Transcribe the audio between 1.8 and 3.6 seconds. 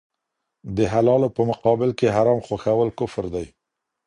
کي حرام خوښول کفر دی.